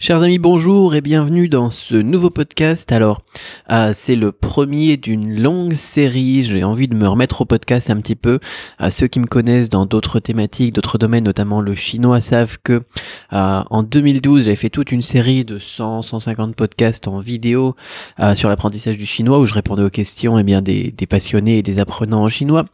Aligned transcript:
Chers 0.00 0.22
amis, 0.22 0.38
bonjour 0.38 0.94
et 0.94 1.00
bienvenue 1.00 1.48
dans 1.48 1.72
ce 1.72 1.96
nouveau 1.96 2.30
podcast. 2.30 2.92
Alors, 2.92 3.20
euh, 3.72 3.90
c'est 3.92 4.14
le 4.14 4.30
premier 4.30 4.96
d'une 4.96 5.42
longue 5.42 5.74
série. 5.74 6.44
J'ai 6.44 6.62
envie 6.62 6.86
de 6.86 6.94
me 6.94 7.08
remettre 7.08 7.40
au 7.40 7.44
podcast 7.46 7.90
un 7.90 7.96
petit 7.96 8.14
peu. 8.14 8.38
À 8.78 8.92
ceux 8.92 9.08
qui 9.08 9.18
me 9.18 9.26
connaissent 9.26 9.68
dans 9.68 9.86
d'autres 9.86 10.20
thématiques, 10.20 10.72
d'autres 10.72 10.98
domaines, 10.98 11.24
notamment 11.24 11.60
le 11.60 11.74
chinois, 11.74 12.20
savent 12.20 12.58
que 12.62 12.84
euh, 13.32 13.62
en 13.68 13.82
2012, 13.82 14.44
j'avais 14.44 14.54
fait 14.54 14.70
toute 14.70 14.92
une 14.92 15.02
série 15.02 15.44
de 15.44 15.58
100, 15.58 16.02
150 16.02 16.54
podcasts 16.54 17.08
en 17.08 17.18
vidéo 17.18 17.74
euh, 18.20 18.36
sur 18.36 18.48
l'apprentissage 18.48 18.96
du 18.96 19.04
chinois 19.04 19.40
où 19.40 19.46
je 19.46 19.54
répondais 19.54 19.82
aux 19.82 19.90
questions 19.90 20.38
eh 20.38 20.44
bien 20.44 20.62
des, 20.62 20.92
des 20.92 21.06
passionnés 21.08 21.58
et 21.58 21.62
des 21.64 21.80
apprenants 21.80 22.22
en 22.22 22.28
chinois. 22.28 22.66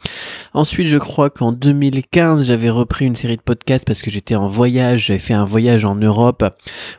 Ensuite, 0.52 0.88
je 0.88 0.98
crois 0.98 1.30
qu'en 1.30 1.52
2015, 1.52 2.46
j'avais 2.46 2.68
repris 2.68 3.06
une 3.06 3.16
série 3.16 3.38
de 3.38 3.42
podcasts 3.42 3.86
parce 3.86 4.02
que 4.02 4.10
j'étais 4.10 4.34
en 4.34 4.48
voyage. 4.48 5.06
J'avais 5.06 5.18
fait 5.18 5.32
un 5.32 5.46
voyage 5.46 5.86
en 5.86 5.94
Europe 5.94 6.44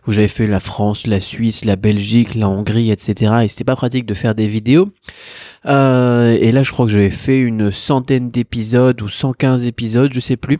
où 0.08 0.15
j'avais 0.16 0.28
fait 0.28 0.48
la 0.48 0.60
France, 0.60 1.06
la 1.08 1.20
Suisse, 1.20 1.66
la 1.66 1.76
Belgique, 1.76 2.36
la 2.36 2.50
Hongrie, 2.50 2.90
etc. 2.90 3.34
Et 3.44 3.48
c'était 3.48 3.64
pas 3.64 3.76
pratique 3.76 4.06
de 4.06 4.14
faire 4.14 4.34
des 4.34 4.48
vidéos. 4.48 4.88
Euh, 5.66 6.38
et 6.40 6.52
là, 6.52 6.64
je 6.64 6.72
crois 6.72 6.86
que 6.86 6.92
j'avais 6.92 7.10
fait 7.10 7.40
une 7.40 7.72
centaine 7.72 8.32
d'épisodes 8.32 9.02
ou 9.02 9.10
115 9.10 9.66
épisodes, 9.66 10.12
je 10.14 10.20
sais 10.20 10.38
plus. 10.38 10.60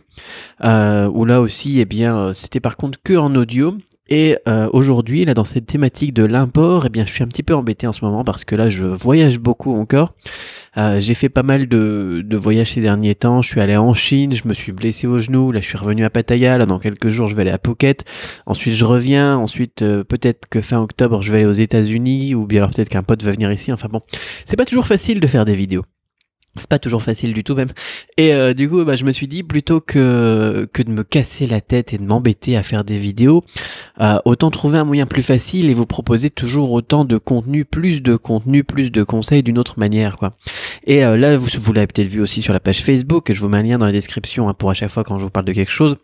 Euh, 0.62 1.08
où 1.08 1.24
là 1.24 1.40
aussi, 1.40 1.80
eh 1.80 1.84
bien, 1.84 2.32
c'était 2.34 2.60
par 2.60 2.76
contre 2.76 2.98
que 3.02 3.14
en 3.14 3.34
audio. 3.34 3.76
Et 4.08 4.36
euh, 4.46 4.68
aujourd'hui, 4.72 5.24
là, 5.24 5.34
dans 5.34 5.44
cette 5.44 5.66
thématique 5.66 6.14
de 6.14 6.24
l'import, 6.24 6.86
eh 6.86 6.88
bien, 6.90 7.04
je 7.04 7.10
suis 7.10 7.24
un 7.24 7.26
petit 7.26 7.42
peu 7.42 7.54
embêté 7.54 7.86
en 7.86 7.92
ce 7.92 8.04
moment 8.04 8.22
parce 8.22 8.44
que 8.44 8.54
là, 8.54 8.68
je 8.68 8.84
voyage 8.84 9.40
beaucoup 9.40 9.74
encore. 9.74 10.14
Euh, 10.76 11.00
j'ai 11.00 11.14
fait 11.14 11.28
pas 11.28 11.42
mal 11.42 11.68
de, 11.68 12.22
de, 12.24 12.36
voyages 12.36 12.74
ces 12.74 12.80
derniers 12.80 13.16
temps. 13.16 13.42
Je 13.42 13.48
suis 13.48 13.60
allé 13.60 13.76
en 13.76 13.94
Chine, 13.94 14.34
je 14.34 14.46
me 14.46 14.54
suis 14.54 14.72
blessé 14.72 15.06
au 15.06 15.18
genou. 15.18 15.50
Là, 15.50 15.60
je 15.60 15.66
suis 15.66 15.78
revenu 15.78 16.04
à 16.04 16.10
Pattaya. 16.10 16.56
Là, 16.58 16.66
dans 16.66 16.78
quelques 16.78 17.08
jours, 17.08 17.26
je 17.26 17.34
vais 17.34 17.42
aller 17.42 17.50
à 17.50 17.58
Phuket. 17.58 18.04
Ensuite, 18.46 18.74
je 18.74 18.84
reviens. 18.84 19.36
Ensuite, 19.36 19.82
euh, 19.82 20.04
peut-être 20.04 20.48
que 20.48 20.60
fin 20.60 20.80
octobre, 20.80 21.22
je 21.22 21.32
vais 21.32 21.38
aller 21.38 21.46
aux 21.46 21.52
États-Unis 21.52 22.34
ou 22.34 22.46
bien 22.46 22.60
alors 22.60 22.70
peut-être 22.70 22.88
qu'un 22.90 23.02
pote 23.02 23.22
va 23.22 23.32
venir 23.32 23.50
ici. 23.50 23.72
Enfin 23.72 23.88
bon, 23.90 24.02
c'est 24.44 24.56
pas 24.56 24.66
toujours 24.66 24.86
facile 24.86 25.18
de 25.18 25.26
faire 25.26 25.44
des 25.44 25.56
vidéos. 25.56 25.82
C'est 26.58 26.68
pas 26.68 26.78
toujours 26.78 27.02
facile 27.02 27.32
du 27.32 27.44
tout 27.44 27.54
même. 27.54 27.68
Et 28.16 28.32
euh, 28.32 28.54
du 28.54 28.68
coup, 28.68 28.84
bah, 28.84 28.96
je 28.96 29.04
me 29.04 29.12
suis 29.12 29.28
dit 29.28 29.42
plutôt 29.42 29.80
que 29.80 30.68
que 30.72 30.82
de 30.82 30.90
me 30.90 31.02
casser 31.02 31.46
la 31.46 31.60
tête 31.60 31.92
et 31.92 31.98
de 31.98 32.04
m'embêter 32.04 32.56
à 32.56 32.62
faire 32.62 32.84
des 32.84 32.98
vidéos, 32.98 33.44
euh, 34.00 34.18
autant 34.24 34.50
trouver 34.50 34.78
un 34.78 34.84
moyen 34.84 35.06
plus 35.06 35.22
facile 35.22 35.70
et 35.70 35.74
vous 35.74 35.86
proposer 35.86 36.30
toujours 36.30 36.72
autant 36.72 37.04
de 37.04 37.18
contenu, 37.18 37.64
plus 37.64 38.02
de 38.02 38.16
contenu, 38.16 38.64
plus 38.64 38.90
de 38.90 39.02
conseils 39.02 39.42
d'une 39.42 39.58
autre 39.58 39.78
manière, 39.78 40.16
quoi. 40.16 40.32
Et 40.86 41.04
euh, 41.04 41.16
là, 41.16 41.36
vous, 41.36 41.48
vous 41.60 41.72
l'avez 41.72 41.86
peut-être 41.86 42.08
vu 42.08 42.20
aussi 42.20 42.42
sur 42.42 42.52
la 42.52 42.60
page 42.60 42.82
Facebook. 42.82 43.32
Je 43.32 43.40
vous 43.40 43.48
mets 43.48 43.58
un 43.58 43.62
lien 43.62 43.78
dans 43.78 43.86
la 43.86 43.92
description 43.92 44.48
hein, 44.48 44.54
pour 44.54 44.70
à 44.70 44.74
chaque 44.74 44.90
fois 44.90 45.04
quand 45.04 45.18
je 45.18 45.24
vous 45.24 45.30
parle 45.30 45.46
de 45.46 45.52
quelque 45.52 45.72
chose. 45.72 45.96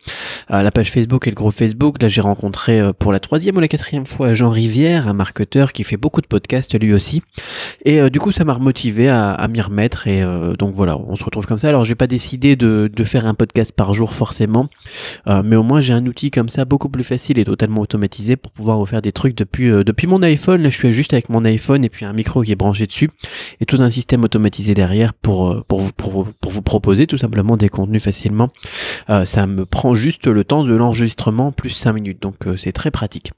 la 0.48 0.70
page 0.70 0.90
Facebook 0.90 1.26
et 1.26 1.30
le 1.30 1.34
groupe 1.34 1.54
Facebook. 1.54 2.00
Là, 2.02 2.08
j'ai 2.08 2.20
rencontré 2.20 2.82
pour 2.98 3.12
la 3.12 3.20
troisième 3.20 3.56
ou 3.56 3.60
la 3.60 3.68
quatrième 3.68 4.06
fois 4.06 4.34
Jean 4.34 4.50
Rivière, 4.50 5.08
un 5.08 5.12
marketeur 5.12 5.72
qui 5.72 5.84
fait 5.84 5.96
beaucoup 5.96 6.20
de 6.20 6.26
podcasts 6.26 6.78
lui 6.78 6.92
aussi. 6.92 7.22
Et 7.84 8.10
du 8.10 8.20
coup, 8.20 8.32
ça 8.32 8.44
m'a 8.44 8.52
remotivé 8.52 9.08
à, 9.08 9.32
à 9.32 9.48
m'y 9.48 9.60
remettre 9.60 10.06
et 10.06 10.22
euh, 10.42 10.54
donc 10.54 10.74
voilà, 10.74 10.96
on 10.98 11.16
se 11.16 11.24
retrouve 11.24 11.46
comme 11.46 11.58
ça. 11.58 11.68
Alors 11.68 11.84
j'ai 11.84 11.94
pas 11.94 12.06
décidé 12.06 12.56
de, 12.56 12.90
faire 13.04 13.26
un 13.26 13.34
podcast 13.34 13.72
par 13.72 13.94
jour 13.94 14.12
forcément, 14.12 14.68
euh, 15.26 15.42
mais 15.44 15.56
au 15.56 15.64
moins 15.64 15.80
j'ai 15.80 15.92
un 15.92 16.06
outil 16.06 16.30
comme 16.30 16.48
ça 16.48 16.64
beaucoup 16.64 16.88
plus 16.88 17.02
facile 17.02 17.38
et 17.38 17.44
totalement 17.44 17.80
automatisé 17.80 18.36
pour 18.36 18.52
pouvoir 18.52 18.78
vous 18.78 18.86
faire 18.86 19.02
des 19.02 19.10
trucs 19.10 19.36
depuis 19.36 19.70
euh, 19.70 19.82
depuis 19.82 20.06
mon 20.06 20.22
iPhone. 20.22 20.62
Là 20.62 20.70
je 20.70 20.76
suis 20.76 20.92
juste 20.92 21.12
avec 21.12 21.28
mon 21.28 21.44
iPhone 21.44 21.84
et 21.84 21.88
puis 21.88 22.04
un 22.04 22.12
micro 22.12 22.42
qui 22.42 22.52
est 22.52 22.56
branché 22.56 22.86
dessus 22.86 23.10
et 23.60 23.66
tout 23.66 23.82
un 23.82 23.90
système 23.90 24.22
automatisé 24.22 24.74
derrière 24.74 25.14
pour 25.14 25.64
pour 25.64 25.80
vous 25.80 25.92
pour, 25.92 26.28
vous 26.42 26.62
proposer 26.62 27.06
tout 27.06 27.18
simplement 27.18 27.56
des 27.56 27.68
contenus 27.68 28.02
facilement. 28.02 28.50
ça 29.24 29.46
me 29.46 29.66
prend 29.66 29.94
juste 29.94 30.26
le 30.26 30.44
temps 30.44 30.64
de 30.64 30.74
l'enregistrement 30.74 31.50
plus 31.50 31.70
5 31.70 31.92
minutes, 31.92 32.22
donc 32.22 32.36
c'est 32.56 32.72
très 32.72 32.90
pratique. 32.90 33.32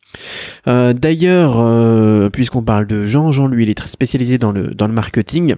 D'ailleurs, 0.66 2.30
puisqu'on 2.30 2.62
parle 2.62 2.86
de 2.86 3.06
Jean, 3.06 3.32
Jean 3.32 3.46
lui 3.46 3.64
il 3.64 3.70
est 3.70 3.74
très 3.74 3.88
spécialisé 3.88 4.38
dans 4.38 4.52
le 4.52 4.74
dans 4.74 4.86
le 4.86 4.92
marketing. 4.92 5.56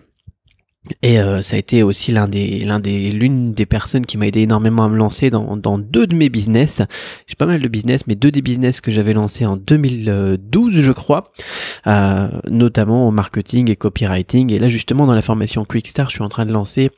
Et 1.02 1.18
euh, 1.18 1.42
ça 1.42 1.56
a 1.56 1.58
été 1.58 1.82
aussi 1.82 2.12
l'un 2.12 2.28
des, 2.28 2.60
l'un 2.60 2.80
des, 2.80 3.10
l'une 3.10 3.52
des 3.52 3.66
personnes 3.66 4.06
qui 4.06 4.18
m'a 4.18 4.26
aidé 4.26 4.40
énormément 4.40 4.84
à 4.84 4.88
me 4.88 4.96
lancer 4.96 5.30
dans, 5.30 5.56
dans 5.56 5.78
deux 5.78 6.06
de 6.06 6.14
mes 6.14 6.28
business. 6.28 6.82
J'ai 7.26 7.34
pas 7.34 7.46
mal 7.46 7.60
de 7.60 7.68
business, 7.68 8.06
mais 8.06 8.14
deux 8.14 8.30
des 8.30 8.42
business 8.42 8.80
que 8.80 8.90
j'avais 8.90 9.14
lancés 9.14 9.46
en 9.46 9.56
2012, 9.56 10.80
je 10.80 10.92
crois, 10.92 11.32
euh, 11.86 12.28
notamment 12.48 13.08
au 13.08 13.10
marketing 13.10 13.70
et 13.70 13.76
copywriting. 13.76 14.52
Et 14.52 14.58
là, 14.58 14.68
justement, 14.68 15.06
dans 15.06 15.14
la 15.14 15.22
formation 15.22 15.64
Quickstart, 15.64 16.10
je 16.10 16.16
suis 16.16 16.24
en 16.24 16.28
train 16.28 16.46
de 16.46 16.52
lancer. 16.52 16.90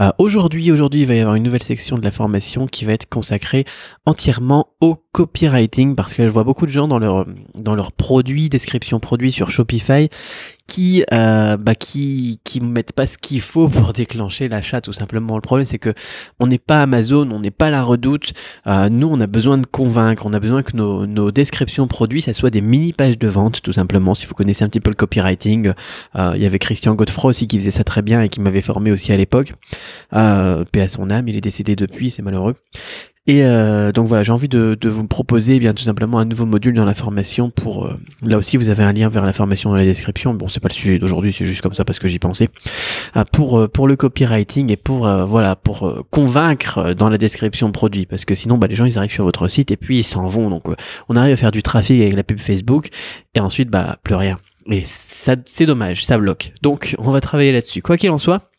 Euh, 0.00 0.10
aujourd'hui, 0.18 0.70
aujourd'hui, 0.72 1.02
il 1.02 1.06
va 1.06 1.14
y 1.14 1.20
avoir 1.20 1.34
une 1.34 1.44
nouvelle 1.44 1.62
section 1.62 1.98
de 1.98 2.04
la 2.04 2.10
formation 2.10 2.66
qui 2.66 2.84
va 2.84 2.92
être 2.92 3.08
consacrée 3.08 3.64
entièrement 4.04 4.68
au 4.80 4.96
copywriting, 5.12 5.94
parce 5.94 6.14
que 6.14 6.24
je 6.24 6.28
vois 6.28 6.44
beaucoup 6.44 6.66
de 6.66 6.72
gens 6.72 6.88
dans 6.88 6.98
leur, 6.98 7.26
dans 7.54 7.74
leurs 7.74 7.92
produits, 7.92 8.48
description 8.48 9.00
produit 9.00 9.32
sur 9.32 9.50
Shopify, 9.50 10.08
qui 10.66 11.04
euh, 11.12 11.56
bah, 11.56 11.74
qui 11.74 12.40
qui 12.44 12.60
mettent 12.60 12.92
pas 12.92 13.06
ce 13.06 13.18
qu'il 13.18 13.40
faut 13.40 13.68
pour 13.68 13.92
déclencher 13.92 14.48
l'achat 14.48 14.80
tout 14.80 14.92
simplement. 14.92 15.36
Le 15.36 15.40
problème 15.40 15.66
c'est 15.66 15.78
que 15.78 15.94
on 16.40 16.46
n'est 16.46 16.58
pas 16.58 16.82
Amazon, 16.82 17.30
on 17.30 17.40
n'est 17.40 17.50
pas 17.50 17.70
la 17.70 17.82
Redoute. 17.82 18.32
Euh, 18.66 18.88
nous 18.88 19.08
on 19.08 19.20
a 19.20 19.26
besoin 19.26 19.58
de 19.58 19.66
convaincre, 19.66 20.26
on 20.26 20.32
a 20.32 20.40
besoin 20.40 20.62
que 20.62 20.76
nos, 20.76 21.06
nos 21.06 21.30
descriptions 21.30 21.86
produits 21.86 22.22
ça 22.22 22.32
soit 22.32 22.50
des 22.50 22.60
mini 22.60 22.92
pages 22.92 23.18
de 23.18 23.28
vente 23.28 23.62
tout 23.62 23.72
simplement. 23.72 24.14
Si 24.14 24.26
vous 24.26 24.34
connaissez 24.34 24.64
un 24.64 24.68
petit 24.68 24.80
peu 24.80 24.90
le 24.90 24.96
copywriting, 24.96 25.72
euh, 26.16 26.32
il 26.34 26.42
y 26.42 26.46
avait 26.46 26.58
Christian 26.58 26.94
Godefroy 26.94 27.30
aussi 27.30 27.46
qui 27.46 27.58
faisait 27.58 27.70
ça 27.70 27.84
très 27.84 28.02
bien 28.02 28.22
et 28.22 28.28
qui 28.28 28.40
m'avait 28.40 28.62
formé 28.62 28.90
aussi 28.90 29.12
à 29.12 29.16
l'époque. 29.16 29.52
Euh, 30.12 30.64
paix 30.64 30.82
à 30.82 30.88
son 30.88 31.10
âme, 31.10 31.28
il 31.28 31.36
est 31.36 31.40
décédé 31.40 31.76
depuis, 31.76 32.10
c'est 32.10 32.22
malheureux. 32.22 32.56
Et 33.28 33.44
euh, 33.44 33.90
donc 33.90 34.06
voilà, 34.06 34.22
j'ai 34.22 34.30
envie 34.30 34.48
de, 34.48 34.76
de, 34.80 34.88
vous 34.88 35.04
proposer 35.06 35.56
eh 35.56 35.58
bien 35.58 35.74
tout 35.74 35.82
simplement 35.82 36.18
un 36.18 36.24
nouveau 36.24 36.46
module 36.46 36.74
dans 36.74 36.84
la 36.84 36.94
formation 36.94 37.50
pour 37.50 37.86
euh, 37.86 37.98
là 38.22 38.38
aussi 38.38 38.56
vous 38.56 38.68
avez 38.68 38.84
un 38.84 38.92
lien 38.92 39.08
vers 39.08 39.24
la 39.24 39.32
formation 39.32 39.70
dans 39.70 39.76
la 39.76 39.84
description. 39.84 40.32
Bon, 40.32 40.46
c'est 40.46 40.60
pas 40.60 40.68
le 40.68 40.74
sujet 40.74 40.98
d'aujourd'hui, 41.00 41.32
c'est 41.32 41.44
juste 41.44 41.60
comme 41.60 41.74
ça 41.74 41.84
parce 41.84 41.98
que 41.98 42.06
j'y 42.06 42.20
pensais. 42.20 42.48
Euh, 43.16 43.24
pour 43.32 43.68
pour 43.70 43.88
le 43.88 43.96
copywriting 43.96 44.70
et 44.70 44.76
pour 44.76 45.08
voilà, 45.26 45.56
pour 45.56 46.04
convaincre 46.10 46.94
dans 46.94 47.08
la 47.08 47.18
description 47.18 47.72
produit 47.72 48.06
parce 48.06 48.24
que 48.24 48.36
sinon 48.36 48.58
bah 48.58 48.68
les 48.68 48.76
gens 48.76 48.84
ils 48.84 48.96
arrivent 48.96 49.10
sur 49.10 49.24
votre 49.24 49.48
site 49.48 49.72
et 49.72 49.76
puis 49.76 49.98
ils 49.98 50.04
s'en 50.04 50.26
vont. 50.28 50.48
Donc 50.48 50.64
on 51.08 51.16
arrive 51.16 51.32
à 51.32 51.36
faire 51.36 51.52
du 51.52 51.62
trafic 51.62 52.00
avec 52.00 52.14
la 52.14 52.22
pub 52.22 52.38
Facebook 52.38 52.90
et 53.34 53.40
ensuite 53.40 53.70
bah 53.70 53.98
plus 54.04 54.14
rien. 54.14 54.38
Et 54.70 54.82
ça 54.84 55.34
c'est 55.46 55.66
dommage, 55.66 56.04
ça 56.04 56.16
bloque. 56.18 56.52
Donc 56.62 56.94
on 56.98 57.10
va 57.10 57.20
travailler 57.20 57.50
là-dessus. 57.50 57.82
Quoi 57.82 57.96
qu'il 57.96 58.10
en 58.10 58.18
soit, 58.18 58.50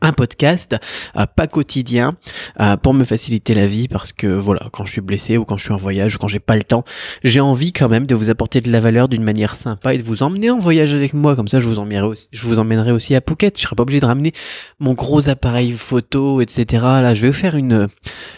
un 0.00 0.12
podcast 0.12 0.76
euh, 1.16 1.26
pas 1.26 1.46
quotidien 1.46 2.16
euh, 2.60 2.76
pour 2.76 2.94
me 2.94 3.04
faciliter 3.04 3.54
la 3.54 3.66
vie 3.66 3.88
parce 3.88 4.12
que 4.12 4.26
voilà 4.26 4.68
quand 4.72 4.84
je 4.84 4.92
suis 4.92 5.00
blessé 5.00 5.36
ou 5.36 5.44
quand 5.44 5.56
je 5.56 5.64
suis 5.64 5.72
en 5.72 5.78
voyage 5.78 6.16
ou 6.16 6.18
quand 6.18 6.28
j'ai 6.28 6.40
pas 6.40 6.56
le 6.56 6.64
temps 6.64 6.84
j'ai 7.22 7.40
envie 7.40 7.72
quand 7.72 7.88
même 7.88 8.06
de 8.06 8.14
vous 8.14 8.30
apporter 8.30 8.60
de 8.60 8.70
la 8.70 8.80
valeur 8.80 9.08
d'une 9.08 9.22
manière 9.22 9.54
sympa 9.54 9.94
et 9.94 9.98
de 9.98 10.02
vous 10.02 10.22
emmener 10.22 10.50
en 10.50 10.58
voyage 10.58 10.92
avec 10.92 11.14
moi. 11.14 11.36
Comme 11.36 11.48
ça 11.48 11.60
je 11.60 11.66
vous 11.66 11.78
emmènerai 11.78 12.92
aussi, 12.92 13.14
à 13.14 13.20
Phuket. 13.20 13.56
Je 13.56 13.62
serai 13.62 13.76
pas 13.76 13.82
obligé 13.82 14.00
de 14.00 14.06
ramener 14.06 14.32
mon 14.78 14.94
gros 14.94 15.28
appareil 15.28 15.72
photo 15.72 16.40
etc 16.40 16.82
là 16.82 17.14
je 17.14 17.26
vais 17.26 17.32
faire 17.32 17.56
une 17.56 17.88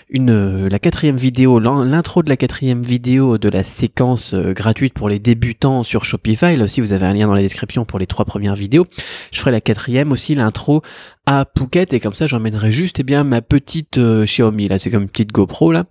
une 0.08 0.68
la 0.68 0.78
quatrième 0.78 1.16
vidéo 1.16 1.58
l'intro 1.58 2.22
de 2.22 2.28
la 2.28 2.36
quatrième 2.36 2.82
vidéo 2.82 3.38
de 3.38 3.48
la 3.48 3.64
séquence 3.64 4.34
euh, 4.34 4.52
gratuite 4.52 4.94
pour 4.94 5.08
les 5.08 5.18
débutants 5.18 5.82
sur 5.82 6.04
Shopify. 6.04 6.56
Là 6.56 6.64
aussi 6.64 6.80
vous 6.80 6.92
avez 6.92 7.06
un 7.06 7.14
lien 7.14 7.26
dans 7.26 7.34
la 7.34 7.42
description 7.42 7.84
pour 7.84 7.98
les 7.98 8.06
trois 8.06 8.24
premières 8.24 8.54
vidéos. 8.54 8.86
Je 9.32 9.40
ferai 9.40 9.50
la 9.50 9.60
quatrième 9.60 10.12
aussi 10.12 10.34
l'intro 10.34 10.82
à 11.26 11.44
Phuket. 11.58 11.92
Et 11.92 12.00
comme 12.00 12.14
ça 12.14 12.26
j'emmènerai 12.28 12.70
juste 12.70 13.00
eh 13.00 13.02
bien 13.02 13.24
ma 13.24 13.42
petite 13.42 13.98
euh, 13.98 14.24
Xiaomi. 14.24 14.68
Là 14.68 14.78
c'est 14.78 14.90
comme 14.90 15.02
une 15.02 15.08
petite 15.08 15.32
GoPro 15.32 15.72
là 15.72 15.84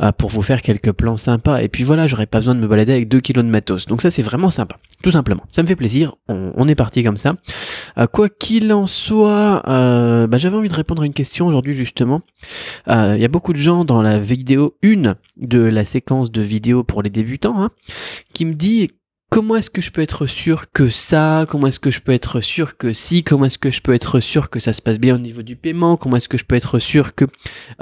euh, 0.00 0.12
pour 0.12 0.30
vous 0.30 0.42
faire 0.42 0.62
quelques 0.62 0.92
plans 0.92 1.18
sympas. 1.18 1.60
Et 1.60 1.68
puis 1.68 1.84
voilà 1.84 2.06
j'aurais 2.06 2.26
pas 2.26 2.38
besoin 2.38 2.54
de 2.54 2.60
me 2.60 2.68
balader 2.68 2.92
avec 2.92 3.08
2 3.08 3.20
kilos 3.20 3.44
de 3.44 3.50
matos. 3.50 3.86
Donc 3.86 4.00
ça 4.00 4.10
c'est 4.10 4.22
vraiment 4.22 4.50
sympa. 4.50 4.76
Tout 5.02 5.10
simplement. 5.10 5.44
Ça 5.50 5.62
me 5.62 5.68
fait 5.68 5.76
plaisir. 5.76 6.16
On, 6.28 6.66
est 6.66 6.74
parti 6.74 7.04
comme 7.04 7.16
ça. 7.16 7.34
Euh, 7.98 8.06
quoi 8.06 8.28
qu'il 8.28 8.72
en 8.72 8.86
soit 8.86 9.62
bah, 9.64 10.38
j'avais 10.38 10.56
envie 10.56 10.68
de 10.68 10.74
répondre 10.74 11.02
à 11.02 11.06
une 11.06 11.12
question 11.12 11.46
aujourd'hui 11.46 11.74
justement. 11.74 12.22
Il 12.88 13.18
y 13.18 13.24
a 13.24 13.28
beaucoup 13.28 13.52
de 13.52 13.57
gens 13.58 13.84
dans 13.84 14.02
la 14.02 14.18
vidéo 14.18 14.76
1 14.84 15.16
de 15.36 15.58
la 15.58 15.84
séquence 15.84 16.30
de 16.30 16.42
vidéos 16.42 16.84
pour 16.84 17.02
les 17.02 17.10
débutants 17.10 17.62
hein, 17.62 17.70
qui 18.32 18.44
me 18.44 18.54
dit 18.54 18.90
comment 19.30 19.56
est-ce 19.56 19.70
que 19.70 19.82
je 19.82 19.90
peux 19.90 20.00
être 20.00 20.26
sûr 20.26 20.70
que 20.72 20.88
ça? 20.88 21.46
Comment 21.48 21.66
est-ce 21.66 21.80
que 21.80 21.90
je 21.90 22.00
peux 22.00 22.12
être 22.12 22.40
sûr 22.40 22.76
que 22.76 22.92
si 22.92 23.22
Comment 23.22 23.46
est-ce 23.46 23.58
que 23.58 23.70
je 23.70 23.80
peux 23.80 23.94
être 23.94 24.20
sûr 24.20 24.50
que 24.50 24.60
ça 24.60 24.72
se 24.72 24.82
passe 24.82 24.98
bien 24.98 25.14
au 25.14 25.18
niveau 25.18 25.42
du 25.42 25.56
paiement? 25.56 25.96
Comment 25.96 26.16
est-ce 26.16 26.28
que 26.28 26.38
je 26.38 26.44
peux 26.44 26.56
être 26.56 26.78
sûr 26.78 27.14
que 27.14 27.26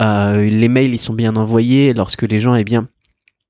euh, 0.00 0.48
les 0.48 0.68
mails 0.68 0.94
ils 0.94 0.98
sont 0.98 1.14
bien 1.14 1.36
envoyés 1.36 1.94
lorsque 1.94 2.22
les 2.22 2.40
gens 2.40 2.54
eh 2.54 2.64
bien 2.64 2.88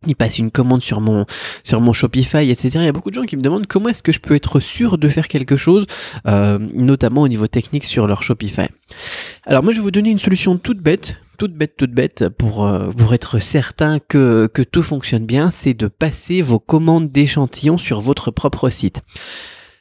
ils 0.07 0.15
passent 0.15 0.39
une 0.39 0.51
commande 0.51 0.83
sur 0.83 1.01
mon 1.01 1.27
sur 1.65 1.81
mon 1.81 1.93
Shopify, 1.93 2.51
etc. 2.51 2.71
Il 2.75 2.85
y 2.85 2.89
a 2.89 2.93
beaucoup 2.93 3.11
de 3.11 3.15
gens 3.15 3.25
qui 3.25 3.37
me 3.37 3.43
demandent 3.43 3.67
comment 3.67 3.89
est-ce 3.89 4.03
que 4.03 4.13
je 4.13 4.21
peux 4.21 4.35
être 4.35 4.61
sûr 4.61 4.99
de 4.99 5.09
faire 5.09 5.27
quelque 5.27 5.57
chose, 5.57 5.87
euh, 6.27 6.59
notamment 6.75 7.23
au 7.23 7.29
niveau 7.29 7.47
technique 7.47 7.85
sur 7.85 8.07
leur 8.07 8.23
Shopify. 8.23 8.69
Alors 9.45 9.63
moi 9.63 9.73
je 9.73 9.79
vais 9.79 9.83
vous 9.83 9.91
donner 9.91 10.11
une 10.11 10.19
solution 10.19 10.59
toute 10.59 10.79
bête 10.79 11.17
toute 11.37 11.55
bête, 11.55 11.77
toute 11.77 11.93
bête, 11.93 12.29
pour, 12.29 12.67
euh, 12.67 12.91
pour 12.91 13.15
être 13.15 13.39
certain 13.39 13.99
que, 13.99 14.49
que 14.53 14.63
tout 14.63 14.83
fonctionne 14.83 15.27
bien, 15.27 15.51
c'est 15.51 15.75
de 15.75 15.89
passer 15.89 16.43
vos 16.43 16.59
commandes 16.59 17.11
d'échantillons 17.11 17.79
sur 17.79 18.01
votre 18.01 18.31
propre 18.31 18.71
site. 18.71 19.03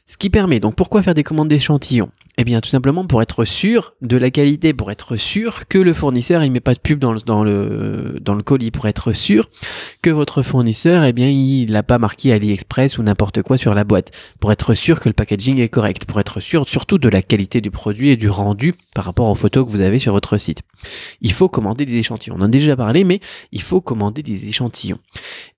Ce 0.08 0.18
qui 0.18 0.30
permet, 0.30 0.60
donc 0.60 0.76
pourquoi 0.76 1.02
faire 1.02 1.16
des 1.16 1.24
commandes 1.24 1.48
d'échantillons? 1.48 2.12
Eh 2.38 2.44
bien, 2.44 2.60
tout 2.60 2.70
simplement 2.70 3.08
pour 3.08 3.22
être 3.22 3.46
sûr 3.46 3.94
de 4.02 4.18
la 4.18 4.30
qualité, 4.30 4.74
pour 4.74 4.92
être 4.92 5.16
sûr 5.16 5.68
que 5.68 5.78
le 5.78 5.94
fournisseur 5.94 6.44
il 6.44 6.52
met 6.52 6.60
pas 6.60 6.74
de 6.74 6.80
pub 6.80 7.00
dans 7.00 7.14
le 7.14 7.22
dans 7.22 7.44
le 7.44 8.20
dans 8.22 8.36
le 8.36 8.44
colis, 8.44 8.72
pour 8.72 8.88
être 8.88 9.14
sûr 9.14 9.50
que 10.02 10.10
votre 10.10 10.42
fournisseur, 10.42 11.06
eh 11.06 11.14
bien, 11.14 11.30
il 11.30 11.72
n'a 11.72 11.82
pas 11.82 11.98
marqué 11.98 12.34
AliExpress 12.34 12.98
ou 12.98 13.04
n'importe 13.04 13.42
quoi 13.42 13.58
sur 13.58 13.74
la 13.74 13.84
boîte, 13.86 14.12
pour 14.40 14.52
être 14.52 14.74
sûr 14.74 15.00
que 15.00 15.10
le 15.10 15.14
packaging 15.14 15.60
est 15.62 15.70
correct, 15.70 16.06
pour 16.06 16.20
être 16.20 16.40
sûr 16.40 16.68
surtout 16.68 16.98
de 16.98 17.10
la 17.10 17.22
qualité 17.22 17.62
du 17.62 17.72
produit 17.72 18.10
et 18.10 18.18
du 18.18 18.30
rendu 18.30 18.76
par 18.94 19.06
rapport 19.06 19.30
aux 19.30 19.36
photos 19.36 19.66
que 19.66 19.72
vous 19.72 19.82
avez 19.82 19.98
sur 19.98 20.12
votre 20.12 20.38
site. 20.38 20.62
Il 21.22 21.32
faut 21.32 21.50
commander 21.50 21.86
des 21.86 21.96
échantillons. 21.96 22.36
On 22.38 22.42
en 22.42 22.46
a 22.46 22.50
déjà 22.50 22.76
parlé, 22.76 23.06
mais 23.06 23.22
il 23.54 23.62
faut 23.62 23.82
commander 23.82 24.24
des 24.24 24.48
échantillons. 24.50 25.00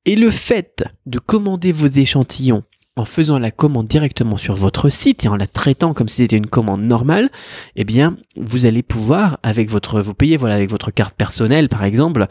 Et 0.05 0.15
le 0.15 0.29
fait 0.29 0.85
de 1.05 1.19
commander 1.19 1.71
vos 1.71 1.87
échantillons 1.87 2.63
en 2.97 3.05
faisant 3.05 3.39
la 3.39 3.51
commande 3.51 3.87
directement 3.87 4.37
sur 4.37 4.55
votre 4.55 4.89
site 4.89 5.23
et 5.25 5.27
en 5.27 5.35
la 5.35 5.47
traitant 5.47 5.93
comme 5.93 6.07
si 6.07 6.17
c'était 6.17 6.37
une 6.37 6.47
commande 6.47 6.81
normale, 6.81 7.29
eh 7.75 7.83
bien, 7.83 8.17
vous 8.35 8.65
allez 8.65 8.83
pouvoir, 8.83 9.39
avec 9.43 9.69
votre, 9.69 10.01
vous 10.01 10.13
payez, 10.13 10.37
voilà, 10.37 10.55
avec 10.55 10.69
votre 10.69 10.91
carte 10.91 11.15
personnelle, 11.15 11.69
par 11.69 11.83
exemple, 11.83 12.27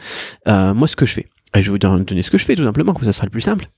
euh, 0.47 0.73
moi, 0.73 0.87
ce 0.87 0.95
que 0.95 1.05
je 1.05 1.13
fais, 1.13 1.27
je 1.55 1.61
vais 1.61 1.69
vous 1.69 1.77
donner 1.77 2.21
ce 2.21 2.29
que 2.29 2.37
je 2.37 2.45
fais, 2.45 2.55
tout 2.55 2.65
simplement, 2.65 2.93
comme 2.93 3.05
ça 3.05 3.13
sera 3.13 3.25
le 3.25 3.31
plus 3.31 3.41
simple. 3.41 3.69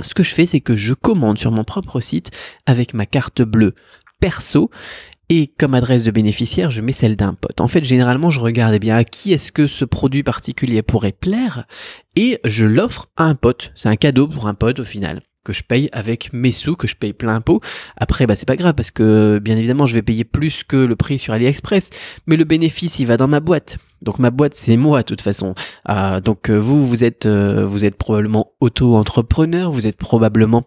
Ce 0.00 0.14
que 0.14 0.22
je 0.22 0.34
fais, 0.34 0.46
c'est 0.46 0.60
que 0.60 0.74
je 0.74 0.94
commande 0.94 1.38
sur 1.38 1.52
mon 1.52 1.62
propre 1.62 2.00
site 2.00 2.30
avec 2.66 2.94
ma 2.94 3.06
carte 3.06 3.42
bleue 3.42 3.74
perso 4.18 4.70
et 5.28 5.46
comme 5.58 5.74
adresse 5.74 6.02
de 6.02 6.10
bénéficiaire, 6.10 6.70
je 6.70 6.82
mets 6.82 6.92
celle 6.92 7.16
d'un 7.16 7.34
pote. 7.34 7.60
En 7.60 7.68
fait, 7.68 7.84
généralement, 7.84 8.30
je 8.30 8.40
regarde 8.40 8.74
eh 8.74 8.78
bien 8.78 8.96
à 8.96 9.04
qui 9.04 9.32
est-ce 9.32 9.52
que 9.52 9.66
ce 9.66 9.84
produit 9.84 10.22
particulier 10.22 10.82
pourrait 10.82 11.12
plaire 11.12 11.66
et 12.16 12.40
je 12.44 12.66
l'offre 12.66 13.08
à 13.16 13.24
un 13.24 13.34
pote. 13.34 13.72
C'est 13.74 13.88
un 13.88 13.96
cadeau 13.96 14.28
pour 14.28 14.48
un 14.48 14.54
pote 14.54 14.80
au 14.80 14.84
final 14.84 15.22
que 15.44 15.52
je 15.52 15.62
paye 15.62 15.88
avec 15.92 16.32
mes 16.32 16.52
sous, 16.52 16.74
que 16.74 16.88
je 16.88 16.96
paye 16.96 17.12
plein 17.12 17.40
pot. 17.40 17.60
Après, 17.96 18.26
bah, 18.26 18.34
c'est 18.34 18.46
pas 18.46 18.56
grave 18.56 18.74
parce 18.74 18.90
que, 18.90 19.38
bien 19.38 19.56
évidemment, 19.56 19.86
je 19.86 19.94
vais 19.94 20.02
payer 20.02 20.24
plus 20.24 20.64
que 20.64 20.76
le 20.76 20.96
prix 20.96 21.18
sur 21.18 21.32
AliExpress, 21.34 21.90
mais 22.26 22.36
le 22.36 22.44
bénéfice, 22.44 22.98
il 22.98 23.06
va 23.06 23.16
dans 23.16 23.28
ma 23.28 23.40
boîte. 23.40 23.78
Donc 24.04 24.18
ma 24.18 24.30
boîte 24.30 24.54
c'est 24.54 24.76
moi 24.76 25.00
de 25.00 25.06
toute 25.06 25.20
façon. 25.20 25.54
Euh, 25.88 26.20
donc 26.20 26.50
euh, 26.50 26.56
vous 26.56 26.86
vous 26.86 27.04
êtes 27.04 27.26
euh, 27.26 27.66
vous 27.66 27.84
êtes 27.84 27.96
probablement 27.96 28.52
auto-entrepreneur, 28.60 29.70
vous 29.70 29.86
êtes 29.86 29.96
probablement 29.96 30.64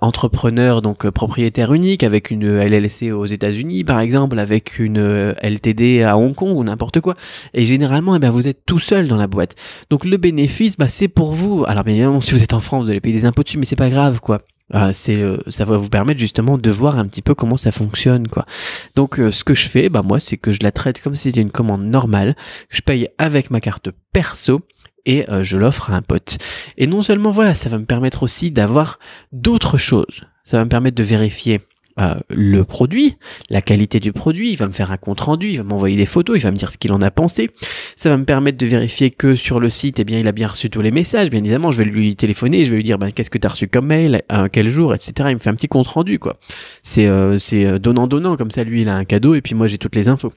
entrepreneur 0.00 0.82
donc 0.82 1.08
propriétaire 1.10 1.72
unique 1.72 2.02
avec 2.02 2.30
une 2.30 2.58
LLC 2.58 3.12
aux 3.12 3.26
États-Unis 3.26 3.84
par 3.84 4.00
exemple, 4.00 4.38
avec 4.38 4.78
une 4.78 5.34
LTD 5.42 6.02
à 6.02 6.16
Hong 6.16 6.34
Kong 6.34 6.56
ou 6.56 6.64
n'importe 6.64 7.00
quoi. 7.00 7.14
Et 7.54 7.66
généralement 7.66 8.14
eh 8.16 8.18
bien 8.18 8.30
vous 8.30 8.48
êtes 8.48 8.64
tout 8.66 8.78
seul 8.78 9.08
dans 9.08 9.16
la 9.16 9.26
boîte. 9.26 9.56
Donc 9.90 10.04
le 10.04 10.16
bénéfice 10.16 10.76
bah 10.76 10.88
c'est 10.88 11.08
pour 11.08 11.34
vous. 11.34 11.64
Alors 11.66 11.84
bien 11.84 11.94
évidemment 11.94 12.20
si 12.20 12.32
vous 12.32 12.42
êtes 12.42 12.54
en 12.54 12.60
France 12.60 12.84
vous 12.84 12.90
allez 12.90 13.00
payer 13.00 13.16
des 13.16 13.24
impôts 13.24 13.42
dessus 13.42 13.58
mais 13.58 13.66
c'est 13.66 13.76
pas 13.76 13.90
grave 13.90 14.20
quoi. 14.20 14.42
Euh, 14.74 14.90
c'est 14.92 15.18
euh, 15.18 15.38
ça 15.48 15.64
va 15.64 15.76
vous 15.76 15.88
permettre 15.88 16.20
justement 16.20 16.56
de 16.56 16.70
voir 16.70 16.98
un 16.98 17.06
petit 17.06 17.22
peu 17.22 17.34
comment 17.34 17.56
ça 17.56 17.72
fonctionne 17.72 18.28
quoi. 18.28 18.46
Donc 18.94 19.18
euh, 19.18 19.32
ce 19.32 19.42
que 19.42 19.54
je 19.54 19.68
fais 19.68 19.88
bah 19.88 20.02
moi 20.02 20.20
c'est 20.20 20.36
que 20.36 20.52
je 20.52 20.60
la 20.62 20.70
traite 20.70 21.02
comme 21.02 21.14
si 21.14 21.24
c'était 21.24 21.40
une 21.40 21.50
commande 21.50 21.84
normale, 21.84 22.36
je 22.68 22.80
paye 22.80 23.08
avec 23.18 23.50
ma 23.50 23.60
carte 23.60 23.90
perso 24.12 24.62
et 25.06 25.24
je 25.40 25.56
l'offre 25.56 25.90
à 25.90 25.96
un 25.96 26.02
pote. 26.02 26.36
Et 26.76 26.86
non 26.86 27.00
seulement 27.00 27.30
voilà, 27.30 27.54
ça 27.54 27.70
va 27.70 27.78
me 27.78 27.86
permettre 27.86 28.22
aussi 28.22 28.50
d'avoir 28.50 28.98
d'autres 29.32 29.78
choses. 29.78 30.26
Ça 30.44 30.58
va 30.58 30.64
me 30.64 30.68
permettre 30.68 30.96
de 30.96 31.02
vérifier 31.02 31.62
euh, 32.00 32.14
le 32.30 32.64
produit, 32.64 33.16
la 33.50 33.60
qualité 33.62 34.00
du 34.00 34.12
produit, 34.12 34.50
il 34.52 34.56
va 34.56 34.66
me 34.66 34.72
faire 34.72 34.90
un 34.90 34.96
compte 34.96 35.20
rendu, 35.20 35.50
il 35.50 35.56
va 35.58 35.64
m'envoyer 35.64 35.96
des 35.96 36.06
photos, 36.06 36.36
il 36.36 36.42
va 36.42 36.50
me 36.50 36.56
dire 36.56 36.70
ce 36.70 36.78
qu'il 36.78 36.92
en 36.92 37.02
a 37.02 37.10
pensé. 37.10 37.50
Ça 37.96 38.08
va 38.08 38.16
me 38.16 38.24
permettre 38.24 38.58
de 38.58 38.66
vérifier 38.66 39.10
que 39.10 39.34
sur 39.36 39.60
le 39.60 39.70
site, 39.70 40.00
eh 40.00 40.04
bien, 40.04 40.18
il 40.18 40.26
a 40.28 40.32
bien 40.32 40.48
reçu 40.48 40.70
tous 40.70 40.80
les 40.80 40.90
messages. 40.90 41.30
Bien 41.30 41.40
évidemment, 41.40 41.70
je 41.70 41.78
vais 41.78 41.84
lui 41.84 42.16
téléphoner, 42.16 42.64
je 42.64 42.70
vais 42.70 42.76
lui 42.76 42.84
dire 42.84 42.98
ben, 42.98 43.10
qu'est-ce 43.12 43.30
que 43.30 43.38
tu 43.38 43.46
as 43.46 43.50
reçu 43.50 43.68
comme 43.68 43.86
mail, 43.86 44.22
à 44.28 44.48
quel 44.48 44.68
jour, 44.68 44.94
etc. 44.94 45.12
Il 45.30 45.34
me 45.34 45.38
fait 45.40 45.50
un 45.50 45.54
petit 45.54 45.68
compte 45.68 45.86
rendu, 45.88 46.18
quoi. 46.18 46.38
C'est 46.82 47.06
euh, 47.06 47.38
c'est 47.38 47.66
euh, 47.66 47.78
donnant 47.78 48.06
donnant, 48.06 48.36
comme 48.36 48.50
ça 48.50 48.64
lui 48.64 48.82
il 48.82 48.88
a 48.88 48.96
un 48.96 49.04
cadeau 49.04 49.34
et 49.34 49.40
puis 49.40 49.54
moi 49.54 49.66
j'ai 49.66 49.78
toutes 49.78 49.96
les 49.96 50.08
infos. 50.08 50.32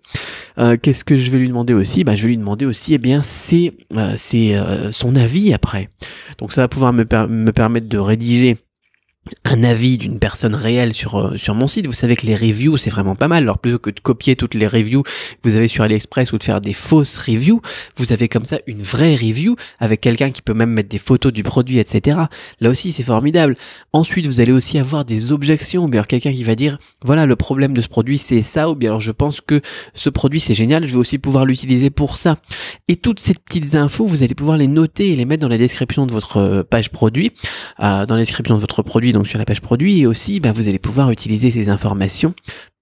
qu'est-ce 0.82 1.04
que 1.04 1.18
je 1.18 1.32
vais 1.32 1.38
lui 1.38 1.48
demander 1.48 1.74
aussi? 1.74 2.04
Ben, 2.04 2.16
je 2.16 2.24
vais 2.24 2.30
lui 2.30 2.38
demander 2.38 2.66
aussi, 2.66 2.94
eh 2.94 2.98
bien, 2.98 3.22
c'est 3.24 3.74
c'est 4.16 4.56
son 4.92 5.16
avis 5.16 5.54
après. 5.54 5.90
Donc 6.38 6.52
ça 6.52 6.62
va 6.62 6.68
pouvoir 6.68 6.94
me 6.94 7.52
permettre 7.52 7.88
de 7.88 7.98
rédiger 7.98 8.58
un 9.46 9.64
avis 9.64 9.98
d'une 9.98 10.20
personne 10.20 10.54
réelle 10.54 10.94
sur 10.94 11.16
euh, 11.16 11.38
sur 11.38 11.56
mon 11.56 11.68
site. 11.68 11.88
Vous 11.88 11.94
savez 11.94 12.16
que 12.16 12.26
les 12.26 12.36
reviews 12.36 12.76
c'est 12.78 12.90
vraiment 12.90 13.16
pas 13.16 13.28
mal. 13.28 13.44
Alors 13.44 13.60
plutôt 13.60 13.80
que 13.80 13.90
de 13.90 14.00
copier 14.00 14.36
toutes 14.36 14.54
les 14.54 14.68
reviews 14.68 15.04
que 15.04 15.10
vous 15.44 15.56
avez 15.56 15.68
sur 15.68 15.84
AliExpress 15.84 16.34
ou 16.34 16.38
de 16.38 16.44
faire 16.44 16.60
des 16.60 16.74
fausses 16.74 17.18
reviews, 17.18 17.62
vous 17.96 18.12
avez 18.12 18.28
comme 18.28 18.44
ça 18.44 18.60
une 18.68 18.82
vraie 18.82 19.16
review 19.16 19.56
avec 19.80 20.02
quelqu'un 20.02 20.32
qui 20.32 20.42
peut 20.42 20.54
même 20.54 20.72
mettre 20.72 20.90
des 20.90 20.98
photos 20.98 21.32
du 21.32 21.44
produit, 21.44 21.80
etc. 21.80 22.20
Là 22.60 22.70
aussi 22.70 22.92
c'est 22.92 23.04
formidable. 23.04 23.56
Ensuite 23.94 24.26
vous 24.28 24.42
allez 24.42 24.52
aussi 24.52 24.78
avoir 24.78 25.06
des 25.06 25.32
objections, 25.32 25.88
bien 25.88 26.04
quelqu'un 26.04 26.34
qui 26.34 26.44
va 26.44 26.56
dire 26.56 26.78
voilà 27.02 27.26
le 27.26 27.38
problème 27.38 27.74
de 27.74 27.82
ce 27.82 27.88
produit 27.88 28.18
c'est 28.18 28.42
ça 28.42 28.70
ou 28.70 28.76
bien 28.76 28.92
alors 28.92 29.02
je 29.02 29.12
pense 29.12 29.40
que 29.40 29.62
ce 29.94 30.10
produit 30.10 30.42
c'est 30.42 30.54
génial, 30.54 30.86
je 30.86 30.94
vais 30.94 31.00
aussi 31.00 31.18
pouvoir 31.18 31.46
l'utiliser 31.46 31.90
pour 31.90 32.18
ça. 32.18 32.38
Et 32.90 32.98
toutes 32.98 33.22
ces 33.22 33.36
petites 33.36 33.76
infos 33.76 34.06
vous 34.06 34.22
allez 34.22 34.36
pouvoir 34.36 34.58
les 34.58 34.68
noter 34.68 35.12
et 35.12 35.16
les 35.16 35.24
mettre 35.24 35.42
dans 35.42 35.48
la 35.48 35.58
description 35.58 36.06
de 36.06 36.12
votre 36.12 36.38
euh, 36.38 36.64
page 36.64 36.90
produit, 36.90 37.32
euh, 37.80 38.06
dans 38.06 38.16
la 38.16 38.22
description 38.22 38.56
de 38.56 38.60
votre 38.60 38.84
produit 38.84 39.13
donc 39.14 39.28
sur 39.28 39.40
la 39.40 39.46
page 39.46 39.62
produit 39.62 40.02
et 40.02 40.08
aussi 40.08 40.40
bah, 40.40 40.52
vous 40.52 40.68
allez 40.68 40.80
pouvoir 40.80 41.12
utiliser 41.12 41.52
ces 41.52 41.70
informations 41.70 42.34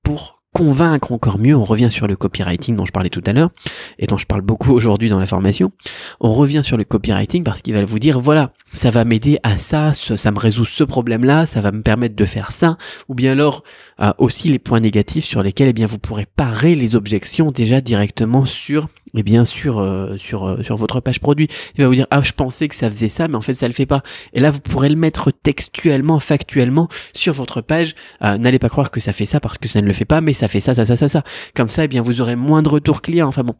pour 0.03 0.41
convaincre 0.53 1.13
encore 1.13 1.39
mieux, 1.39 1.55
on 1.55 1.63
revient 1.63 1.89
sur 1.89 2.07
le 2.07 2.15
copywriting 2.15 2.75
dont 2.75 2.85
je 2.85 2.91
parlais 2.91 3.09
tout 3.09 3.23
à 3.25 3.31
l'heure 3.31 3.51
et 3.99 4.07
dont 4.07 4.17
je 4.17 4.25
parle 4.25 4.41
beaucoup 4.41 4.73
aujourd'hui 4.73 5.09
dans 5.09 5.19
la 5.19 5.25
formation. 5.25 5.71
On 6.19 6.33
revient 6.33 6.61
sur 6.63 6.75
le 6.75 6.83
copywriting 6.83 7.43
parce 7.43 7.61
qu'il 7.61 7.73
va 7.73 7.83
vous 7.85 7.99
dire 7.99 8.19
voilà, 8.19 8.51
ça 8.73 8.91
va 8.91 9.05
m'aider 9.05 9.39
à 9.43 9.57
ça, 9.57 9.93
ça, 9.93 10.31
me 10.31 10.39
résout 10.39 10.65
ce 10.65 10.83
problème-là, 10.83 11.45
ça 11.45 11.61
va 11.61 11.71
me 11.71 11.81
permettre 11.81 12.15
de 12.15 12.25
faire 12.25 12.51
ça, 12.51 12.77
ou 13.07 13.15
bien 13.15 13.31
alors 13.31 13.63
euh, 14.01 14.11
aussi 14.17 14.49
les 14.49 14.59
points 14.59 14.81
négatifs 14.81 15.25
sur 15.25 15.41
lesquels 15.41 15.69
eh 15.69 15.73
bien 15.73 15.87
vous 15.87 15.99
pourrez 15.99 16.25
parer 16.25 16.75
les 16.75 16.95
objections 16.95 17.51
déjà 17.51 17.79
directement 17.79 18.45
sur 18.45 18.87
et 19.15 19.23
bien 19.23 19.45
sûr 19.45 19.79
euh, 19.79 20.17
sur 20.17 20.47
euh, 20.47 20.63
sur 20.63 20.75
votre 20.75 20.99
page 20.99 21.19
produit. 21.19 21.47
Il 21.75 21.81
va 21.81 21.87
vous 21.87 21.95
dire 21.95 22.07
ah 22.11 22.21
je 22.21 22.31
pensais 22.31 22.67
que 22.67 22.75
ça 22.75 22.89
faisait 22.89 23.09
ça 23.09 23.27
mais 23.27 23.35
en 23.35 23.41
fait 23.41 23.53
ça 23.53 23.67
le 23.67 23.73
fait 23.73 23.85
pas. 23.85 24.03
Et 24.33 24.39
là 24.39 24.51
vous 24.51 24.59
pourrez 24.59 24.89
le 24.89 24.95
mettre 24.95 25.31
textuellement, 25.31 26.19
factuellement 26.19 26.87
sur 27.13 27.33
votre 27.33 27.61
page. 27.61 27.95
Euh, 28.23 28.37
n'allez 28.37 28.59
pas 28.59 28.69
croire 28.69 28.91
que 28.91 28.99
ça 28.99 29.13
fait 29.13 29.25
ça 29.25 29.39
parce 29.39 29.57
que 29.57 29.67
ça 29.67 29.81
ne 29.81 29.87
le 29.87 29.93
fait 29.93 30.05
pas, 30.05 30.21
mais 30.21 30.33
ça 30.33 30.47
fait 30.47 30.59
ça, 30.59 30.75
ça, 30.75 30.85
ça, 30.85 30.95
ça, 30.95 31.09
ça. 31.09 31.23
Comme 31.55 31.69
ça, 31.69 31.85
eh 31.85 31.87
bien 31.87 32.01
vous 32.01 32.21
aurez 32.21 32.35
moins 32.35 32.61
de 32.61 32.69
retours 32.69 33.01
clients. 33.01 33.27
Enfin 33.27 33.43
bon, 33.43 33.55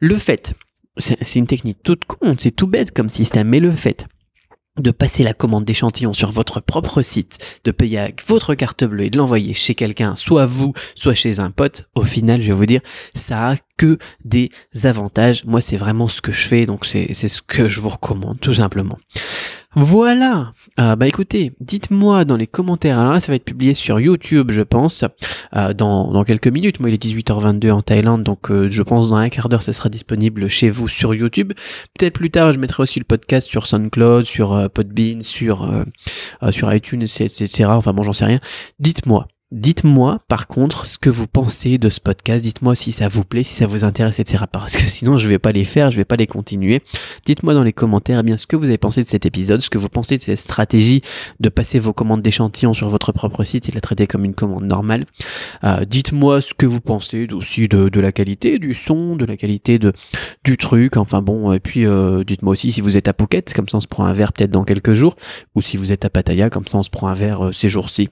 le 0.00 0.16
fait, 0.16 0.54
c'est 0.98 1.36
une 1.36 1.46
technique 1.46 1.82
toute 1.82 2.04
con, 2.04 2.36
c'est 2.38 2.54
tout 2.54 2.66
bête 2.66 2.92
comme 2.92 3.08
système, 3.08 3.48
mais 3.48 3.60
le 3.60 3.72
fait 3.72 4.06
de 4.78 4.90
passer 4.90 5.22
la 5.22 5.34
commande 5.34 5.64
d'échantillon 5.64 6.12
sur 6.12 6.32
votre 6.32 6.60
propre 6.60 7.02
site, 7.02 7.38
de 7.64 7.70
payer 7.70 7.98
avec 7.98 8.26
votre 8.26 8.54
carte 8.54 8.84
bleue 8.84 9.04
et 9.04 9.10
de 9.10 9.18
l'envoyer 9.18 9.54
chez 9.54 9.74
quelqu'un, 9.74 10.16
soit 10.16 10.46
vous, 10.46 10.72
soit 10.94 11.14
chez 11.14 11.40
un 11.40 11.50
pote, 11.50 11.88
au 11.94 12.02
final, 12.02 12.42
je 12.42 12.48
vais 12.48 12.52
vous 12.52 12.66
dire, 12.66 12.80
ça 13.14 13.50
a 13.50 13.56
que 13.76 13.98
des 14.24 14.50
avantages. 14.84 15.44
Moi, 15.44 15.60
c'est 15.60 15.76
vraiment 15.76 16.08
ce 16.08 16.20
que 16.20 16.32
je 16.32 16.46
fais, 16.46 16.66
donc 16.66 16.86
c'est 16.86 17.12
ce 17.12 17.42
que 17.42 17.68
je 17.68 17.80
vous 17.80 17.88
recommande, 17.88 18.38
tout 18.40 18.54
simplement. 18.54 18.98
Voilà. 19.78 20.54
Euh, 20.80 20.96
bah 20.96 21.06
écoutez, 21.06 21.52
dites-moi 21.60 22.24
dans 22.24 22.38
les 22.38 22.46
commentaires. 22.46 22.98
Alors 22.98 23.12
là, 23.12 23.20
ça 23.20 23.30
va 23.30 23.36
être 23.36 23.44
publié 23.44 23.74
sur 23.74 24.00
YouTube, 24.00 24.50
je 24.50 24.62
pense, 24.62 25.04
euh, 25.54 25.74
dans, 25.74 26.10
dans 26.12 26.24
quelques 26.24 26.48
minutes. 26.48 26.80
Moi, 26.80 26.88
il 26.88 26.94
est 26.94 27.04
18h22 27.04 27.70
en 27.70 27.82
Thaïlande, 27.82 28.22
donc 28.22 28.50
euh, 28.50 28.70
je 28.70 28.82
pense 28.82 29.10
dans 29.10 29.16
un 29.16 29.28
quart 29.28 29.50
d'heure, 29.50 29.60
ça 29.62 29.74
sera 29.74 29.90
disponible 29.90 30.48
chez 30.48 30.70
vous 30.70 30.88
sur 30.88 31.14
YouTube. 31.14 31.52
Peut-être 31.98 32.14
plus 32.14 32.30
tard, 32.30 32.54
je 32.54 32.58
mettrai 32.58 32.84
aussi 32.84 32.98
le 32.98 33.04
podcast 33.04 33.46
sur 33.46 33.66
SoundCloud, 33.66 34.24
sur 34.24 34.70
Podbean, 34.70 35.22
sur 35.22 35.70
sur 36.50 36.72
iTunes, 36.72 37.02
etc. 37.02 37.64
Enfin 37.68 37.92
bon, 37.92 38.02
j'en 38.02 38.14
sais 38.14 38.24
rien. 38.24 38.40
Dites-moi. 38.78 39.28
Dites-moi 39.52 40.18
par 40.26 40.48
contre 40.48 40.86
ce 40.86 40.98
que 40.98 41.08
vous 41.08 41.28
pensez 41.28 41.78
de 41.78 41.88
ce 41.88 42.00
podcast, 42.00 42.42
dites-moi 42.42 42.74
si 42.74 42.90
ça 42.90 43.06
vous 43.06 43.24
plaît, 43.24 43.44
si 43.44 43.54
ça 43.54 43.68
vous 43.68 43.84
intéresse, 43.84 44.18
etc. 44.18 44.42
Parce 44.50 44.74
que 44.74 44.82
sinon 44.82 45.18
je 45.18 45.28
vais 45.28 45.38
pas 45.38 45.52
les 45.52 45.64
faire, 45.64 45.92
je 45.92 45.96
vais 45.98 46.04
pas 46.04 46.16
les 46.16 46.26
continuer. 46.26 46.82
Dites-moi 47.26 47.54
dans 47.54 47.62
les 47.62 47.72
commentaires 47.72 48.18
eh 48.18 48.22
bien 48.24 48.38
ce 48.38 48.48
que 48.48 48.56
vous 48.56 48.64
avez 48.64 48.76
pensé 48.76 49.04
de 49.04 49.06
cet 49.06 49.24
épisode, 49.24 49.60
ce 49.60 49.70
que 49.70 49.78
vous 49.78 49.88
pensez 49.88 50.16
de 50.16 50.22
cette 50.22 50.38
stratégie 50.38 51.00
de 51.38 51.48
passer 51.48 51.78
vos 51.78 51.92
commandes 51.92 52.22
d'échantillons 52.22 52.74
sur 52.74 52.88
votre 52.88 53.12
propre 53.12 53.44
site 53.44 53.68
et 53.68 53.72
la 53.72 53.80
traiter 53.80 54.08
comme 54.08 54.24
une 54.24 54.34
commande 54.34 54.64
normale. 54.64 55.06
Euh, 55.62 55.84
dites-moi 55.84 56.42
ce 56.42 56.52
que 56.52 56.66
vous 56.66 56.80
pensez 56.80 57.28
aussi 57.32 57.68
de, 57.68 57.88
de, 57.88 58.00
la 58.00 58.10
qualité 58.10 58.58
du 58.58 58.74
son, 58.74 59.14
de 59.14 59.24
la 59.24 59.36
qualité 59.36 59.78
de 59.78 59.92
du 60.42 60.56
truc, 60.56 60.96
enfin 60.96 61.22
bon, 61.22 61.52
et 61.52 61.60
puis 61.60 61.86
euh, 61.86 62.24
dites-moi 62.24 62.54
aussi 62.54 62.72
si 62.72 62.80
vous 62.80 62.96
êtes 62.96 63.06
à 63.06 63.12
Phuket, 63.12 63.54
comme 63.54 63.68
ça 63.68 63.76
on 63.76 63.80
se 63.80 63.86
prend 63.86 64.06
un 64.06 64.12
verre 64.12 64.32
peut-être 64.32 64.50
dans 64.50 64.64
quelques 64.64 64.94
jours, 64.94 65.14
ou 65.54 65.62
si 65.62 65.76
vous 65.76 65.92
êtes 65.92 66.04
à 66.04 66.10
Pattaya, 66.10 66.50
comme 66.50 66.66
ça 66.66 66.78
on 66.78 66.82
se 66.82 66.90
prend 66.90 67.06
un 67.06 67.14
verre 67.14 67.46
euh, 67.46 67.52
ces 67.52 67.68
jours-ci. 67.68 68.10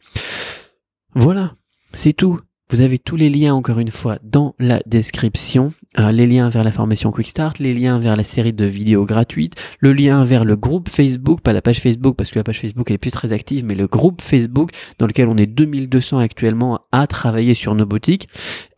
Voilà, 1.14 1.54
c'est 1.92 2.12
tout. 2.12 2.40
Vous 2.71 2.80
avez 2.80 2.99
tous 2.99 3.14
les 3.14 3.30
liens 3.30 3.54
encore 3.54 3.78
une 3.78 3.92
fois 3.92 4.18
dans 4.25 4.56
la 4.59 4.80
description. 4.85 5.73
Euh, 5.99 6.11
les 6.11 6.26
liens 6.26 6.49
vers 6.49 6.64
la 6.64 6.73
formation 6.73 7.12
Quick 7.12 7.28
Start, 7.28 7.61
les 7.61 7.73
liens 7.73 8.00
vers 8.00 8.16
la 8.16 8.25
série 8.25 8.52
de 8.52 8.64
vidéos 8.64 9.04
gratuites, 9.04 9.54
le 9.78 9.92
lien 9.92 10.25
vers 10.25 10.44
le 10.44 10.56
groupe 10.56 10.88
Facebook, 10.88 11.40
pas 11.40 11.52
la 11.52 11.62
page 11.62 11.80
Facebook 11.80 12.16
parce 12.16 12.30
que 12.33 12.38
la 12.40 12.42
page 12.42 12.61
Facebook 12.61 12.90
elle 12.90 12.97
est 12.97 12.99
plus 12.99 13.12
très 13.12 13.33
active, 13.33 13.64
mais 13.64 13.76
le 13.76 13.87
groupe 13.87 14.23
Facebook 14.23 14.71
dans 14.99 15.06
lequel 15.06 15.28
on 15.28 15.37
est 15.37 15.47
2200 15.47 16.18
actuellement 16.18 16.80
à 16.90 17.06
travailler 17.06 17.54
sur 17.54 17.76
nos 17.76 17.87
boutiques, 17.87 18.28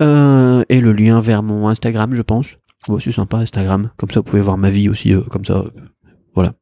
euh, 0.02 0.62
et 0.69 0.81
le 0.81 0.93
lien 0.93 1.23
vers 1.23 1.43
mon 1.43 1.69
Instagram 1.69 2.14
je 2.14 2.23
pense. 2.23 2.49
c'est 3.00 3.12
sympa 3.12 3.38
Instagram, 3.38 3.93
comme 3.97 4.11
ça 4.11 4.21
vous 4.21 4.25
pouvez 4.25 4.43
voir 4.43 4.59
ma 4.59 4.69
vie 4.69 4.90
aussi, 4.90 5.14
euh, 5.14 5.23
comme 5.23 5.47
ça, 5.47 5.64
voilà. 6.35 6.52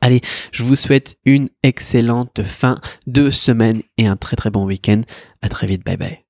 Allez, 0.00 0.20
je 0.52 0.62
vous 0.62 0.76
souhaite 0.76 1.16
une 1.24 1.48
excellente 1.62 2.42
fin 2.42 2.76
de 3.06 3.30
semaine 3.30 3.82
et 3.98 4.06
un 4.06 4.16
très 4.16 4.36
très 4.36 4.50
bon 4.50 4.64
week-end. 4.64 5.02
À 5.42 5.48
très 5.48 5.66
vite, 5.66 5.84
bye 5.84 5.96
bye. 5.96 6.24